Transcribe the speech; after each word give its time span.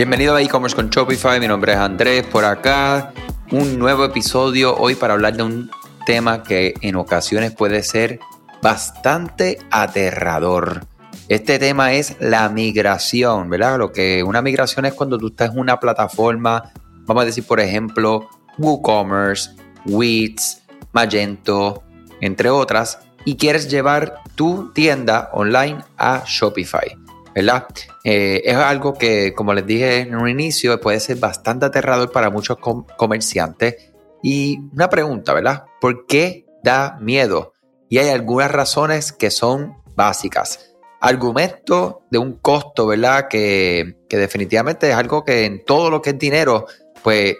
Bienvenido 0.00 0.34
a 0.34 0.40
e-commerce 0.40 0.74
con 0.74 0.88
Shopify, 0.88 1.38
mi 1.40 1.46
nombre 1.46 1.74
es 1.74 1.78
Andrés, 1.78 2.26
por 2.26 2.46
acá 2.46 3.12
un 3.50 3.78
nuevo 3.78 4.02
episodio 4.06 4.74
hoy 4.74 4.94
para 4.94 5.12
hablar 5.12 5.36
de 5.36 5.42
un 5.42 5.70
tema 6.06 6.42
que 6.42 6.72
en 6.80 6.96
ocasiones 6.96 7.52
puede 7.52 7.82
ser 7.82 8.18
bastante 8.62 9.58
aterrador. 9.70 10.86
Este 11.28 11.58
tema 11.58 11.92
es 11.92 12.16
la 12.18 12.48
migración, 12.48 13.50
¿verdad? 13.50 13.76
Lo 13.76 13.92
que 13.92 14.22
una 14.22 14.40
migración 14.40 14.86
es 14.86 14.94
cuando 14.94 15.18
tú 15.18 15.26
estás 15.26 15.52
en 15.52 15.58
una 15.58 15.78
plataforma, 15.78 16.72
vamos 17.04 17.22
a 17.22 17.26
decir 17.26 17.44
por 17.44 17.60
ejemplo 17.60 18.26
WooCommerce, 18.56 19.50
Wix, 19.84 20.62
Magento, 20.92 21.82
entre 22.22 22.48
otras, 22.48 23.00
y 23.26 23.36
quieres 23.36 23.68
llevar 23.68 24.22
tu 24.34 24.72
tienda 24.72 25.28
online 25.34 25.84
a 25.98 26.22
Shopify. 26.26 26.96
¿Verdad? 27.34 27.66
Eh, 28.04 28.42
es 28.44 28.56
algo 28.56 28.94
que, 28.94 29.34
como 29.34 29.54
les 29.54 29.66
dije 29.66 29.98
en 29.98 30.14
un 30.14 30.28
inicio, 30.28 30.80
puede 30.80 31.00
ser 31.00 31.16
bastante 31.18 31.66
aterrador 31.66 32.10
para 32.10 32.30
muchos 32.30 32.58
comerciantes. 32.96 33.90
Y 34.22 34.58
una 34.72 34.88
pregunta, 34.88 35.32
¿verdad? 35.32 35.64
¿Por 35.80 36.06
qué 36.06 36.46
da 36.62 36.98
miedo? 37.00 37.52
Y 37.88 37.98
hay 37.98 38.08
algunas 38.08 38.50
razones 38.50 39.12
que 39.12 39.30
son 39.30 39.76
básicas. 39.96 40.74
Argumento 41.00 42.02
de 42.10 42.18
un 42.18 42.34
costo, 42.34 42.86
¿verdad? 42.86 43.28
Que, 43.28 43.96
definitivamente 44.08 44.90
es 44.90 44.94
algo 44.94 45.24
que 45.24 45.44
en 45.46 45.64
todo 45.64 45.90
lo 45.90 46.02
que 46.02 46.10
es 46.10 46.18
dinero, 46.18 46.66
pues, 47.02 47.36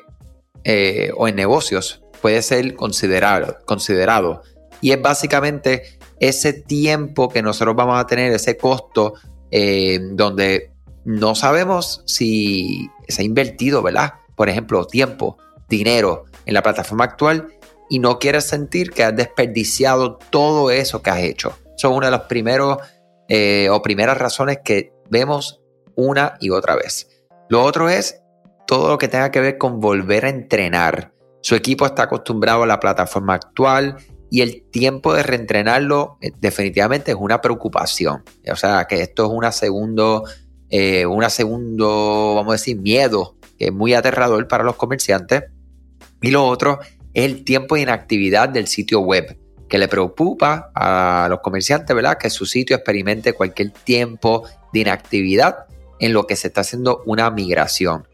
eh, 0.64 1.10
o 1.16 1.28
en 1.28 1.36
negocios, 1.36 2.02
puede 2.22 2.42
ser 2.42 2.74
considerado, 2.74 3.58
considerado. 3.66 4.42
Y 4.80 4.92
es 4.92 5.02
básicamente 5.02 5.98
ese 6.20 6.52
tiempo 6.52 7.28
que 7.28 7.42
nosotros 7.42 7.76
vamos 7.76 7.98
a 7.98 8.06
tener, 8.06 8.32
ese 8.32 8.56
costo 8.56 9.14
eh, 9.50 9.98
donde 10.12 10.72
no 11.04 11.34
sabemos 11.34 12.02
si 12.06 12.88
se 13.08 13.22
ha 13.22 13.24
invertido, 13.24 13.82
¿verdad? 13.82 14.14
Por 14.36 14.48
ejemplo, 14.48 14.86
tiempo, 14.86 15.38
dinero 15.68 16.24
en 16.46 16.54
la 16.54 16.62
plataforma 16.62 17.04
actual 17.04 17.48
y 17.88 17.98
no 17.98 18.18
quieres 18.18 18.44
sentir 18.44 18.90
que 18.90 19.04
has 19.04 19.16
desperdiciado 19.16 20.18
todo 20.30 20.70
eso 20.70 21.02
que 21.02 21.10
has 21.10 21.20
hecho. 21.20 21.58
Es 21.76 21.84
una 21.84 22.06
de 22.06 22.12
las 22.12 22.22
primeros 22.22 22.78
eh, 23.28 23.68
o 23.70 23.80
primeras 23.82 24.18
razones 24.18 24.58
que 24.64 24.92
vemos 25.08 25.60
una 25.96 26.36
y 26.40 26.50
otra 26.50 26.76
vez. 26.76 27.08
Lo 27.48 27.64
otro 27.64 27.88
es 27.88 28.22
todo 28.66 28.88
lo 28.88 28.98
que 28.98 29.08
tenga 29.08 29.30
que 29.30 29.40
ver 29.40 29.58
con 29.58 29.80
volver 29.80 30.26
a 30.26 30.28
entrenar. 30.28 31.12
Su 31.42 31.54
equipo 31.54 31.86
está 31.86 32.04
acostumbrado 32.04 32.62
a 32.62 32.66
la 32.66 32.78
plataforma 32.78 33.34
actual 33.34 33.96
y 34.30 34.42
el 34.42 34.62
tiempo 34.70 35.12
de 35.12 35.24
reentrenarlo 35.24 36.16
eh, 36.20 36.30
definitivamente 36.40 37.10
es 37.10 37.16
una 37.20 37.40
preocupación. 37.40 38.22
O 38.50 38.56
sea, 38.56 38.86
que 38.86 39.02
esto 39.02 39.26
es 39.26 39.30
una 39.32 39.50
segundo, 39.50 40.24
eh, 40.70 41.04
una 41.04 41.28
segundo, 41.28 42.34
vamos 42.36 42.52
a 42.52 42.54
decir, 42.54 42.78
miedo, 42.78 43.36
que 43.58 43.66
es 43.66 43.72
muy 43.72 43.92
aterrador 43.92 44.46
para 44.46 44.62
los 44.62 44.76
comerciantes. 44.76 45.44
Y 46.22 46.30
lo 46.30 46.46
otro 46.46 46.78
es 47.12 47.24
el 47.24 47.44
tiempo 47.44 47.74
de 47.74 47.82
inactividad 47.82 48.48
del 48.48 48.68
sitio 48.68 49.00
web, 49.00 49.36
que 49.68 49.78
le 49.78 49.88
preocupa 49.88 50.70
a 50.74 51.26
los 51.28 51.40
comerciantes, 51.40 51.94
¿verdad? 51.94 52.16
Que 52.16 52.30
su 52.30 52.46
sitio 52.46 52.76
experimente 52.76 53.32
cualquier 53.32 53.70
tiempo 53.70 54.44
de 54.72 54.80
inactividad 54.80 55.66
en 55.98 56.12
lo 56.12 56.26
que 56.26 56.36
se 56.36 56.48
está 56.48 56.60
haciendo 56.60 57.02
una 57.04 57.30
migración. 57.30 58.06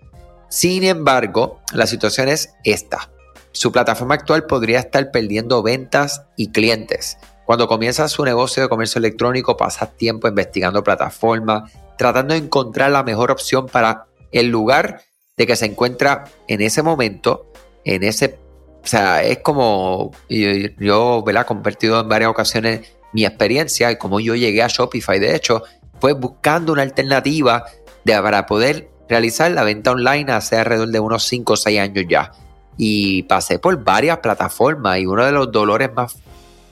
Sin 0.48 0.84
embargo, 0.84 1.60
la 1.72 1.86
situación 1.86 2.28
es 2.28 2.54
esta. 2.64 3.10
Su 3.56 3.72
plataforma 3.72 4.16
actual 4.16 4.44
podría 4.44 4.80
estar 4.80 5.10
perdiendo 5.10 5.62
ventas 5.62 6.26
y 6.36 6.48
clientes. 6.50 7.16
Cuando 7.46 7.68
comienza 7.68 8.06
su 8.06 8.22
negocio 8.22 8.62
de 8.62 8.68
comercio 8.68 8.98
electrónico, 8.98 9.56
pasas 9.56 9.96
tiempo 9.96 10.28
investigando 10.28 10.84
plataformas, 10.84 11.72
tratando 11.96 12.34
de 12.34 12.40
encontrar 12.40 12.90
la 12.90 13.02
mejor 13.02 13.30
opción 13.30 13.66
para 13.66 14.08
el 14.30 14.48
lugar 14.48 15.00
de 15.38 15.46
que 15.46 15.56
se 15.56 15.64
encuentra 15.64 16.24
en 16.48 16.60
ese 16.60 16.82
momento, 16.82 17.50
en 17.86 18.02
ese, 18.02 18.38
o 18.84 18.86
sea, 18.86 19.22
es 19.22 19.38
como 19.38 20.10
yo, 20.28 20.50
yo 20.78 21.24
he 21.26 21.44
convertido 21.46 21.98
en 21.98 22.10
varias 22.10 22.28
ocasiones 22.28 22.92
mi 23.14 23.24
experiencia 23.24 23.90
y 23.90 23.96
como 23.96 24.20
yo 24.20 24.34
llegué 24.34 24.62
a 24.62 24.68
Shopify, 24.68 25.18
de 25.18 25.34
hecho, 25.34 25.62
fue 25.98 26.12
buscando 26.12 26.74
una 26.74 26.82
alternativa 26.82 27.64
de, 28.04 28.20
para 28.20 28.44
poder 28.44 28.90
realizar 29.08 29.50
la 29.52 29.64
venta 29.64 29.92
online 29.92 30.30
hace 30.30 30.58
alrededor 30.58 30.88
de 30.88 31.00
unos 31.00 31.22
5 31.22 31.54
o 31.54 31.56
6 31.56 31.80
años 31.80 32.04
ya 32.06 32.32
y 32.76 33.22
pasé 33.24 33.58
por 33.58 33.82
varias 33.82 34.18
plataformas 34.18 34.98
y 34.98 35.06
uno 35.06 35.24
de 35.24 35.32
los 35.32 35.50
dolores 35.50 35.90
más 35.94 36.16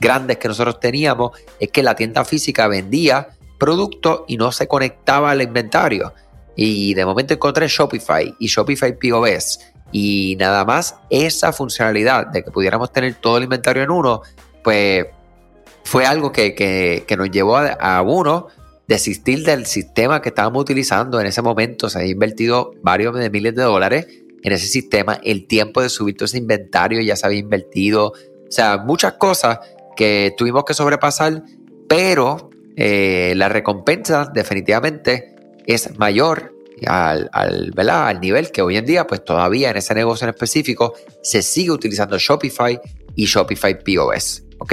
grandes 0.00 0.37
que 0.38 0.48
nosotros 0.48 0.81
teníamos 0.81 1.32
es 1.59 1.70
que 1.70 1.82
la 1.82 1.94
tienda 1.94 2.25
física 2.25 2.69
vendía 2.69 3.28
productos 3.59 4.22
y 4.26 4.37
no 4.37 4.53
se 4.53 4.69
conectaba 4.69 5.31
al 5.31 5.43
inventario. 5.43 6.12
Y 6.56 6.94
de 6.94 7.04
momento 7.04 7.34
encontré 7.34 7.66
Shopify 7.69 8.34
y 8.38 8.47
Shopify 8.47 8.97
POS 8.98 9.60
y 9.93 10.37
nada 10.38 10.64
más 10.64 10.97
esa 11.09 11.53
funcionalidad 11.53 12.26
de 12.26 12.44
que 12.44 12.50
pudiéramos 12.50 12.93
tener 12.93 13.14
todo 13.14 13.38
el 13.38 13.44
inventario 13.44 13.82
en 13.82 13.91
uno, 13.91 14.22
pues 14.62 15.06
fue 15.84 16.04
algo 16.06 16.32
que, 16.32 17.04
nos 17.16 17.31
llevó 17.31 17.56
a, 17.56 17.72
a, 17.72 18.03
uno 18.03 18.48
desistir 18.87 19.44
del 19.44 19.66
sistema 19.66 20.20
que 20.20 20.31
estábamos 20.31 20.60
utilizando 20.60 21.20
en 21.20 21.26
ese 21.26 21.43
momento. 21.43 21.88
Se 21.88 22.00
ha 22.00 22.06
invertido 22.06 22.72
varios 22.82 23.14
de 23.14 23.31
miles 23.31 23.54
de 23.54 23.62
dólares 23.62 24.06
en 24.44 24.53
ese 24.53 24.66
sistema, 24.66 25.19
el 25.25 25.47
tiempo 25.47 25.82
de 25.82 25.88
subir 25.88 26.16
todo 26.16 26.27
ese 26.27 26.38
inventario 26.38 27.00
ya 27.00 27.16
se 27.16 27.27
había 27.27 27.41
invertido, 27.41 28.09
o 28.09 28.50
sea, 28.50 28.77
muchas 28.77 29.15
cosas 29.15 29.59
que 29.97 30.34
tuvimos 30.37 30.65
que 30.65 30.75
sobrepasar, 30.75 31.43
pero 31.88 32.50
eh, 32.77 33.32
la 33.37 33.49
recompensa 33.49 34.31
definitivamente 34.32 35.34
es 35.66 35.99
mayor 35.99 36.55
al, 36.87 37.31
al, 37.32 38.21
nivel 38.21 38.50
que 38.50 38.60
hoy 38.60 38.77
en 38.77 38.84
día, 38.84 39.06
pues 39.06 39.25
todavía 39.25 39.71
en 39.71 39.78
ese 39.78 39.94
negocio 39.94 40.27
en 40.27 40.34
específico, 40.34 40.93
se 41.22 41.41
sigue 41.41 41.71
utilizando 41.71 42.19
Shopify 42.19 42.78
y 43.15 43.25
Shopify 43.25 43.78
POS. 43.82 44.44
¿Ok? 44.59 44.72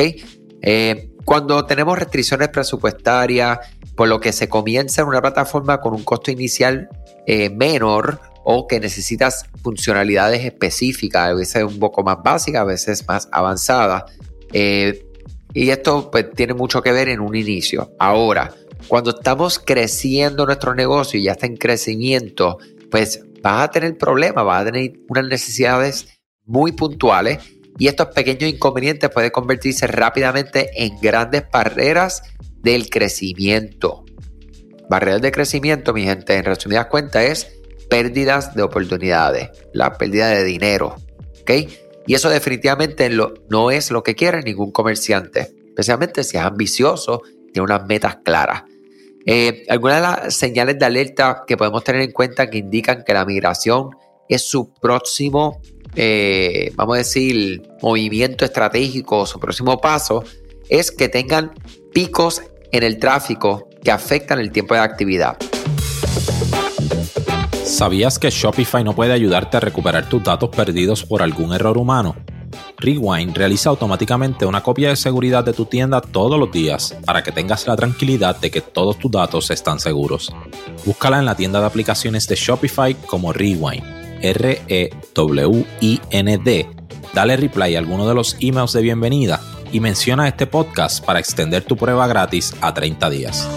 Eh, 0.61 1.10
cuando 1.25 1.65
tenemos 1.65 1.97
restricciones 1.97 2.49
presupuestarias, 2.49 3.59
por 3.95 4.07
lo 4.07 4.19
que 4.19 4.31
se 4.31 4.49
comienza 4.49 5.01
en 5.01 5.07
una 5.07 5.21
plataforma 5.21 5.79
con 5.79 5.93
un 5.93 6.03
costo 6.03 6.31
inicial 6.31 6.89
eh, 7.27 7.49
menor, 7.49 8.19
o 8.43 8.67
que 8.67 8.79
necesitas 8.79 9.45
funcionalidades 9.61 10.43
específicas, 10.43 11.29
a 11.29 11.33
veces 11.33 11.63
un 11.63 11.79
poco 11.79 12.03
más 12.03 12.17
básicas, 12.23 12.61
a 12.61 12.65
veces 12.65 13.07
más 13.07 13.29
avanzadas. 13.31 14.03
Eh, 14.51 15.05
y 15.53 15.69
esto 15.69 16.09
pues, 16.09 16.31
tiene 16.31 16.53
mucho 16.53 16.81
que 16.81 16.91
ver 16.91 17.09
en 17.09 17.19
un 17.19 17.35
inicio. 17.35 17.91
Ahora, 17.99 18.53
cuando 18.87 19.11
estamos 19.11 19.59
creciendo 19.59 20.45
nuestro 20.45 20.73
negocio 20.73 21.19
y 21.19 21.23
ya 21.23 21.33
está 21.33 21.45
en 21.45 21.57
crecimiento, 21.57 22.57
pues 22.89 23.23
vas 23.41 23.65
a 23.65 23.71
tener 23.71 23.97
problemas, 23.97 24.43
vas 24.43 24.61
a 24.61 24.65
tener 24.65 24.93
unas 25.07 25.25
necesidades 25.25 26.07
muy 26.45 26.71
puntuales 26.71 27.39
y 27.77 27.87
estos 27.87 28.07
pequeños 28.07 28.51
inconvenientes 28.51 29.09
pueden 29.09 29.31
convertirse 29.31 29.87
rápidamente 29.87 30.69
en 30.75 30.99
grandes 30.99 31.43
barreras 31.51 32.23
del 32.61 32.89
crecimiento. 32.89 34.05
Barreras 34.89 35.21
de 35.21 35.31
crecimiento, 35.31 35.93
mi 35.93 36.03
gente, 36.03 36.35
en 36.35 36.45
resumidas 36.45 36.87
cuentas, 36.87 37.23
es 37.23 37.61
pérdidas 37.89 38.55
de 38.55 38.63
oportunidades, 38.63 39.49
la 39.73 39.97
pérdida 39.97 40.29
de 40.29 40.43
dinero. 40.43 40.95
Y 42.07 42.13
eso 42.13 42.29
definitivamente 42.29 43.09
no 43.49 43.71
es 43.71 43.91
lo 43.91 44.03
que 44.03 44.15
quiere 44.15 44.41
ningún 44.41 44.71
comerciante, 44.71 45.53
especialmente 45.67 46.23
si 46.23 46.37
es 46.37 46.43
ambicioso, 46.43 47.21
tiene 47.51 47.63
unas 47.63 47.85
metas 47.85 48.17
claras. 48.23 48.63
Eh, 49.25 49.65
algunas 49.69 49.97
de 49.97 50.01
las 50.01 50.33
señales 50.33 50.79
de 50.79 50.85
alerta 50.85 51.43
que 51.45 51.57
podemos 51.57 51.83
tener 51.83 52.01
en 52.01 52.11
cuenta 52.11 52.49
que 52.49 52.57
indican 52.57 53.03
que 53.05 53.13
la 53.13 53.25
migración 53.25 53.91
es 54.27 54.41
su 54.43 54.73
próximo, 54.73 55.61
eh, 55.95 56.71
vamos 56.75 56.95
a 56.95 56.97
decir, 56.99 57.61
movimiento 57.81 58.45
estratégico, 58.45 59.25
su 59.25 59.39
próximo 59.39 59.79
paso, 59.79 60.23
es 60.69 60.91
que 60.91 61.09
tengan 61.09 61.51
picos 61.93 62.41
en 62.71 62.83
el 62.83 62.97
tráfico 62.97 63.67
que 63.83 63.91
afectan 63.91 64.39
el 64.39 64.51
tiempo 64.51 64.73
de 64.73 64.79
actividad. 64.81 65.37
¿Sabías 67.65 68.19
que 68.19 68.29
Shopify 68.29 68.83
no 68.83 68.93
puede 68.93 69.13
ayudarte 69.13 69.57
a 69.57 69.59
recuperar 69.59 70.07
tus 70.07 70.23
datos 70.23 70.49
perdidos 70.49 71.03
por 71.03 71.21
algún 71.21 71.53
error 71.53 71.77
humano? 71.77 72.15
Rewind 72.77 73.35
realiza 73.35 73.69
automáticamente 73.69 74.45
una 74.45 74.61
copia 74.61 74.89
de 74.89 74.95
seguridad 74.95 75.43
de 75.43 75.53
tu 75.53 75.65
tienda 75.65 76.01
todos 76.01 76.39
los 76.39 76.51
días 76.51 76.95
para 77.05 77.23
que 77.23 77.31
tengas 77.31 77.67
la 77.67 77.75
tranquilidad 77.75 78.39
de 78.39 78.51
que 78.51 78.61
todos 78.61 78.97
tus 78.97 79.11
datos 79.11 79.51
están 79.51 79.79
seguros. 79.79 80.33
Búscala 80.85 81.19
en 81.19 81.25
la 81.25 81.35
tienda 81.35 81.59
de 81.59 81.67
aplicaciones 81.67 82.27
de 82.27 82.35
Shopify 82.35 82.93
como 82.93 83.33
Rewind, 83.33 83.83
R-E-W-I-N-D. 84.21 85.81
Dale 87.13 87.37
reply 87.37 87.75
a 87.75 87.79
alguno 87.79 88.07
de 88.07 88.13
los 88.13 88.37
emails 88.39 88.73
de 88.73 88.81
bienvenida 88.81 89.41
y 89.71 89.79
menciona 89.79 90.27
este 90.27 90.47
podcast 90.47 91.03
para 91.03 91.19
extender 91.19 91.63
tu 91.63 91.75
prueba 91.77 92.07
gratis 92.07 92.53
a 92.61 92.73
30 92.73 93.09
días. 93.09 93.47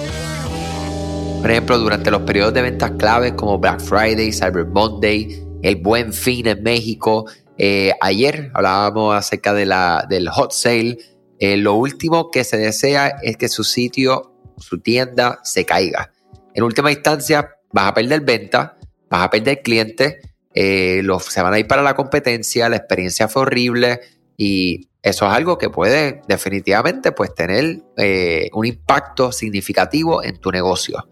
Por 1.41 1.51
ejemplo, 1.51 1.79
durante 1.79 2.11
los 2.11 2.23
periodos 2.23 2.55
de 2.55 2.63
ventas 2.63 2.93
claves 2.93 3.35
como 3.35 3.59
Black 3.59 3.81
Friday, 3.81 4.33
Cyber 4.33 4.67
Monday, 4.67 5.45
el 5.63 5.77
Buen 5.77 6.13
Fin 6.13 6.47
en 6.47 6.63
México. 6.63 7.27
Eh, 7.59 7.93
ayer 8.01 8.51
hablábamos 8.55 9.15
acerca 9.15 9.53
de 9.53 9.67
la, 9.67 10.07
del 10.09 10.29
hot 10.29 10.53
sale. 10.53 10.99
Eh, 11.39 11.57
lo 11.57 11.75
último 11.75 12.31
que 12.31 12.45
se 12.45 12.57
desea 12.57 13.17
es 13.23 13.37
que 13.37 13.49
su 13.49 13.63
sitio, 13.63 14.33
su 14.57 14.81
tienda, 14.81 15.41
se 15.43 15.67
caiga. 15.67 16.13
En 16.55 16.65
última 16.65 16.91
instancia, 16.91 17.57
vas 17.73 17.89
a 17.89 17.95
perder 17.95 18.23
venta, 18.23 18.79
vas 19.11 19.25
a 19.25 19.31
perder 19.31 19.61
clientes, 19.63 20.15
eh, 20.55 21.01
los, 21.03 21.25
se 21.25 21.43
van 21.43 21.53
a 21.53 21.59
ir 21.59 21.67
para 21.67 21.83
la 21.83 21.95
competencia, 21.95 22.69
la 22.69 22.77
experiencia 22.77 23.29
fue 23.29 23.43
horrible 23.43 24.01
y 24.37 24.89
eso 25.03 25.27
es 25.27 25.33
algo 25.33 25.59
que 25.59 25.69
puede 25.69 26.23
definitivamente 26.27 27.13
pues, 27.13 27.35
tener 27.35 27.83
eh, 27.99 28.49
un 28.55 28.65
impacto 28.65 29.33
significativo 29.33 30.23
en 30.25 30.39
tu 30.39 30.51
negocio. 30.51 31.07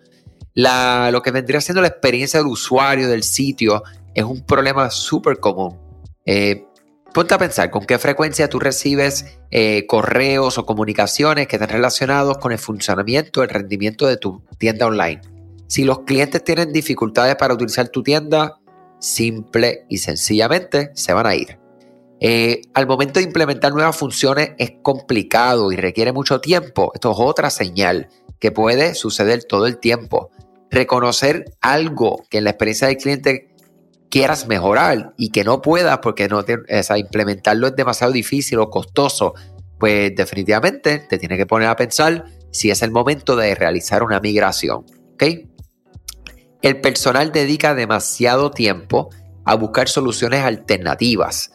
lo 0.54 1.22
que 1.22 1.30
vendría 1.30 1.60
siendo 1.60 1.82
la 1.82 1.88
experiencia 1.88 2.40
del 2.40 2.46
usuario 2.46 3.08
del 3.08 3.22
sitio 3.22 3.82
es 4.14 4.24
un 4.24 4.46
problema 4.46 4.90
súper 4.90 5.38
común. 5.40 5.78
Eh, 6.24 6.64
ponte 7.12 7.34
a 7.34 7.38
pensar 7.38 7.70
con 7.70 7.84
qué 7.84 7.98
frecuencia 7.98 8.48
tú 8.48 8.58
recibes 8.58 9.38
eh, 9.50 9.86
correos 9.86 10.56
o 10.56 10.64
comunicaciones 10.64 11.46
que 11.46 11.56
están 11.56 11.68
relacionados 11.68 12.38
con 12.38 12.52
el 12.52 12.58
funcionamiento, 12.58 13.42
el 13.42 13.50
rendimiento 13.50 14.06
de 14.06 14.16
tu 14.16 14.42
tienda 14.58 14.86
online. 14.86 15.20
Si 15.66 15.84
los 15.84 16.00
clientes 16.00 16.42
tienen 16.44 16.72
dificultades 16.72 17.36
para 17.36 17.54
utilizar 17.54 17.88
tu 17.88 18.02
tienda, 18.02 18.58
simple 19.02 19.84
y 19.88 19.99
sencillamente 19.99 20.90
se 20.94 21.12
van 21.12 21.26
a 21.26 21.34
ir. 21.34 21.58
Eh, 22.20 22.62
al 22.72 22.87
momento 22.87 23.19
de 23.19 23.25
implementar 23.25 23.72
nuevas 23.72 23.96
funciones 23.96 24.52
es 24.56 24.75
complicado 24.81 25.72
y 25.72 25.76
requiere 25.76 26.12
mucho 26.12 26.40
tiempo. 26.40 26.93
Esto 26.94 27.10
es 27.10 27.19
otra 27.19 27.50
señal 27.50 28.08
que 28.38 28.52
puede 28.52 28.94
suceder 28.94 29.44
todo 29.44 29.66
el 29.66 29.78
tiempo. 29.78 30.31
Reconocer 30.70 31.56
algo 31.60 32.22
que 32.31 32.38
en 32.38 32.44
la 32.44 32.50
experiencia 32.50 32.87
del 32.87 32.96
cliente 32.96 33.52
quieras 34.08 34.46
mejorar 34.46 35.14
y 35.16 35.31
que 35.31 35.43
no 35.43 35.60
puedas 35.62 35.99
porque 35.99 36.28
no 36.28 36.38
o 36.38 36.96
implementarlo 36.96 37.66
es 37.66 37.76
demasiado 37.76 38.12
difícil 38.12 38.60
o 38.60 38.70
costoso, 38.70 39.34
pues 39.81 40.14
definitivamente 40.14 41.00
te 41.00 41.19
tiene 41.19 41.37
que 41.37 41.46
poner 41.46 41.69
a 41.69 41.76
pensar 41.76 42.26
si 42.52 42.70
es 42.70 42.82
el 42.82 42.93
momento 42.93 43.34
de 43.34 43.54
realizar 43.56 44.04
una 44.04 44.20
migración. 44.20 44.87
El 46.62 46.81
personal 46.81 47.32
dedica 47.32 47.75
demasiado 47.75 48.50
tiempo 48.50 49.11
a 49.44 49.55
buscar 49.55 49.88
soluciones 49.88 50.44
alternativas 50.44 51.50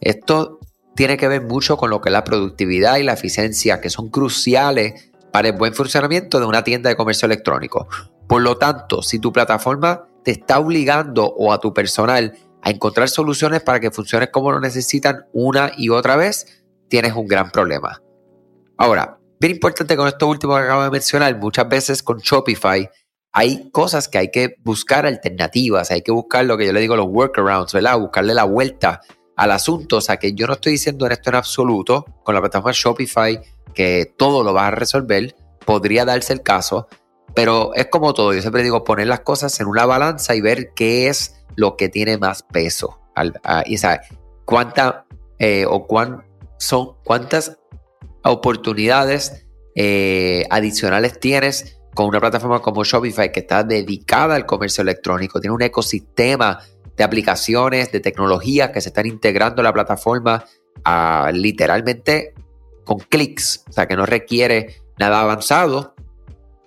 esto 0.00 0.58
tiene 0.96 1.16
que 1.16 1.28
ver 1.28 1.42
mucho 1.42 1.76
con 1.76 1.90
lo 1.90 2.00
que 2.00 2.08
es 2.08 2.12
la 2.12 2.24
productividad 2.24 2.96
y 2.96 3.02
la 3.02 3.12
eficiencia, 3.12 3.80
que 3.80 3.90
son 3.90 4.08
cruciales 4.08 5.10
para 5.32 5.48
el 5.48 5.56
buen 5.56 5.74
funcionamiento 5.74 6.40
de 6.40 6.46
una 6.46 6.64
tienda 6.64 6.90
de 6.90 6.96
comercio 6.96 7.26
electrónico. 7.26 7.86
Por 8.26 8.42
lo 8.42 8.56
tanto, 8.56 9.02
si 9.02 9.18
tu 9.18 9.32
plataforma 9.32 10.06
te 10.24 10.32
está 10.32 10.58
obligando 10.58 11.26
o 11.26 11.52
a 11.52 11.60
tu 11.60 11.72
personal 11.72 12.36
a 12.62 12.70
encontrar 12.70 13.08
soluciones 13.08 13.62
para 13.62 13.80
que 13.80 13.90
funcione 13.90 14.30
como 14.30 14.52
lo 14.52 14.60
necesitan 14.60 15.26
una 15.32 15.72
y 15.76 15.90
otra 15.90 16.16
vez, 16.16 16.64
tienes 16.88 17.14
un 17.14 17.26
gran 17.26 17.50
problema. 17.50 18.02
Ahora, 18.76 19.18
bien 19.38 19.54
importante 19.54 19.96
con 19.96 20.08
esto 20.08 20.26
último 20.26 20.56
que 20.56 20.62
acabo 20.62 20.82
de 20.82 20.90
mencionar, 20.90 21.38
muchas 21.38 21.68
veces 21.68 22.02
con 22.02 22.18
Shopify 22.18 22.88
hay 23.32 23.70
cosas 23.70 24.08
que 24.08 24.18
hay 24.18 24.30
que 24.30 24.56
buscar 24.64 25.06
alternativas, 25.06 25.90
hay 25.90 26.02
que 26.02 26.12
buscar 26.12 26.44
lo 26.44 26.56
que 26.56 26.66
yo 26.66 26.72
le 26.72 26.80
digo 26.80 26.96
los 26.96 27.06
workarounds, 27.06 27.72
¿verdad? 27.72 27.98
Buscarle 27.98 28.34
la 28.34 28.44
vuelta 28.44 29.00
al 29.36 29.52
asunto. 29.52 29.98
O 29.98 30.00
sea, 30.00 30.16
que 30.16 30.34
yo 30.34 30.46
no 30.46 30.54
estoy 30.54 30.72
diciendo 30.72 31.06
en 31.06 31.12
esto 31.12 31.30
en 31.30 31.36
absoluto 31.36 32.04
con 32.24 32.34
la 32.34 32.40
plataforma 32.40 32.72
Shopify 32.72 33.40
que 33.74 34.12
todo 34.16 34.42
lo 34.42 34.52
va 34.52 34.66
a 34.66 34.70
resolver. 34.72 35.34
Podría 35.64 36.04
darse 36.04 36.32
el 36.32 36.42
caso, 36.42 36.88
pero 37.34 37.72
es 37.74 37.86
como 37.86 38.14
todo. 38.14 38.32
Yo 38.34 38.40
siempre 38.40 38.62
digo 38.62 38.82
poner 38.82 39.06
las 39.06 39.20
cosas 39.20 39.58
en 39.60 39.68
una 39.68 39.86
balanza 39.86 40.34
y 40.34 40.40
ver 40.40 40.72
qué 40.74 41.08
es 41.08 41.44
lo 41.56 41.76
que 41.76 41.88
tiene 41.88 42.18
más 42.18 42.42
peso. 42.42 43.00
y 43.66 43.76
sabe 43.76 44.00
cuánta 44.44 45.06
eh, 45.38 45.66
o 45.68 45.86
cuán, 45.86 46.24
son 46.58 46.96
cuántas 47.04 47.58
oportunidades 48.24 49.46
eh, 49.74 50.44
adicionales 50.50 51.20
tienes 51.20 51.79
con 51.94 52.06
una 52.06 52.20
plataforma 52.20 52.60
como 52.60 52.84
Shopify 52.84 53.32
que 53.32 53.40
está 53.40 53.62
dedicada 53.62 54.34
al 54.34 54.46
comercio 54.46 54.82
electrónico, 54.82 55.40
tiene 55.40 55.54
un 55.54 55.62
ecosistema 55.62 56.58
de 56.96 57.04
aplicaciones, 57.04 57.90
de 57.92 58.00
tecnologías 58.00 58.70
que 58.70 58.80
se 58.80 58.90
están 58.90 59.06
integrando 59.06 59.62
en 59.62 59.64
la 59.64 59.72
plataforma 59.72 60.44
a, 60.84 61.30
literalmente 61.32 62.34
con 62.84 62.98
clics, 62.98 63.64
o 63.68 63.72
sea 63.72 63.86
que 63.86 63.96
no 63.96 64.06
requiere 64.06 64.82
nada 64.98 65.20
avanzado. 65.20 65.94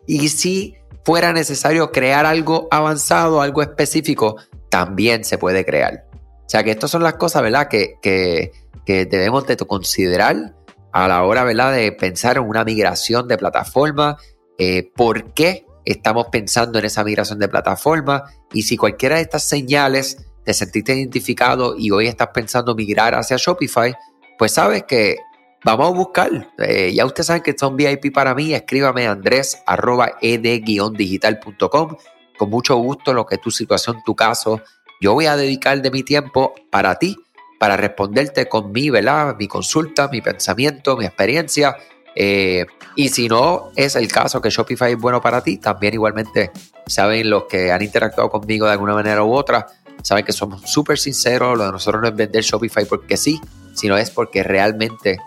Y 0.08 0.30
si 0.30 0.76
fuera 1.06 1.34
necesario 1.34 1.92
crear 1.92 2.26
algo 2.26 2.68
avanzado, 2.72 3.42
algo 3.42 3.62
específico, 3.62 4.38
también 4.70 5.24
se 5.24 5.38
puede 5.38 5.66
crear. 5.66 6.06
O 6.46 6.50
sea 6.50 6.64
que 6.64 6.72
estas 6.72 6.92
son 6.92 7.04
las 7.04 7.16
cosas, 7.16 7.42
¿verdad? 7.42 7.68
Que, 7.68 7.96
que, 8.02 8.52
debemos 8.86 9.48
de 9.48 9.56
considerar 9.58 10.56
a 10.92 11.08
la 11.08 11.24
hora, 11.24 11.44
¿verdad? 11.44 11.74
De 11.74 11.92
pensar 11.92 12.38
en 12.38 12.44
una 12.44 12.64
migración 12.64 13.28
de 13.28 13.38
plataforma. 13.38 14.18
Eh, 14.58 14.92
¿Por 14.96 15.34
qué 15.34 15.66
estamos 15.86 16.28
pensando 16.32 16.80
en 16.80 16.86
esa 16.86 17.04
migración 17.04 17.40
de 17.40 17.48
plataforma 17.48 18.24
y 18.54 18.64
si 18.64 18.78
cualquiera 18.78 19.16
de 19.16 19.24
estas 19.24 19.44
señales 19.44 20.18
te 20.44 20.54
sentiste 20.54 20.96
identificado 20.96 21.76
y 21.78 21.92
hoy 21.92 22.08
estás 22.08 22.30
pensando 22.34 22.76
migrar 22.76 23.16
hacia 23.16 23.38
Shopify, 23.38 23.96
pues 24.38 24.54
sabes 24.54 24.84
que 24.84 25.18
vamos 25.64 25.88
a 25.88 25.92
buscar. 25.92 26.52
Eh, 26.60 26.94
ya 26.94 27.06
ustedes 27.06 27.28
saben 27.28 27.44
que 27.44 27.56
son 27.58 27.78
VIP 27.78 28.14
para 28.14 28.36
mí. 28.36 28.54
Escríbame 28.54 29.08
andrés 29.08 29.62
arroba 29.66 30.14
ed-digital.com. 30.22 31.98
Con 32.38 32.50
mucho 32.50 32.76
gusto 32.76 33.14
lo 33.14 33.26
que 33.26 33.36
es 33.36 33.42
tu 33.42 33.52
situación, 33.52 34.02
tu 34.06 34.16
caso. 34.16 34.62
Yo 35.00 35.14
voy 35.14 35.28
a 35.28 35.38
dedicar 35.38 35.82
de 35.82 35.92
mi 35.92 36.04
tiempo 36.04 36.54
para 36.70 37.00
ti, 37.00 37.18
para 37.60 37.78
responderte 37.78 38.48
con 38.50 38.72
mi, 38.72 38.90
¿verdad? 38.90 39.36
Mi 39.38 39.48
consulta, 39.48 40.10
mi 40.10 40.22
pensamiento, 40.22 40.98
mi 40.98 41.06
experiencia 41.06 41.78
eh, 42.16 42.66
y 42.96 43.10
si 43.10 43.28
no 43.28 43.72
es 43.76 43.96
el 43.96 44.08
caso 44.08 44.42
que 44.42 44.50
Shopify 44.50 44.94
es 44.94 45.00
bueno 45.00 45.22
para 45.22 45.42
ti, 45.42 45.58
también 45.58 45.94
igualmente 45.94 46.52
saben 46.86 47.30
los 47.30 47.46
que 47.46 47.72
han 47.72 47.82
interactuado 47.82 48.30
conmigo 48.30 48.68
de 48.68 48.74
alguna 48.74 48.94
manera 48.94 49.24
u 49.24 49.34
otra, 49.34 49.68
saben 50.04 50.26
que 50.26 50.34
somos 50.34 50.62
súper 50.70 51.00
sinceros, 51.00 51.58
lo 51.58 51.66
de 51.66 51.72
nosotros 51.72 52.02
no 52.02 52.08
es 52.08 52.16
vender 52.16 52.44
Shopify 52.44 52.86
porque 52.86 53.18
sí, 53.18 53.42
sino 53.74 53.98
es 53.98 54.12
porque 54.12 54.44
realmente 54.44 55.20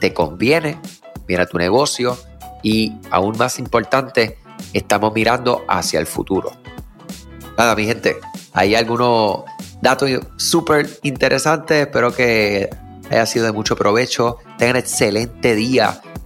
te 0.00 0.12
conviene, 0.12 0.80
viene 1.26 1.44
a 1.44 1.46
tu 1.46 1.58
negocio 1.58 2.18
y 2.62 2.92
aún 3.10 3.36
más 3.38 3.58
importante, 3.58 4.38
estamos 4.72 5.12
mirando 5.14 5.64
hacia 5.68 6.00
el 6.00 6.06
futuro. 6.06 6.52
Nada, 7.56 7.76
mi 7.76 7.84
gente, 7.84 8.16
hay 8.52 8.74
algunos 8.74 9.44
datos 9.80 10.10
súper 10.36 10.88
interesantes, 11.02 11.86
espero 11.86 12.12
que 12.12 12.70
haya 13.10 13.26
sido 13.26 13.44
de 13.44 13.52
mucho 13.52 13.76
provecho, 13.76 14.38
tengan 14.58 14.76
excelente 14.76 15.54
día 15.54 16.00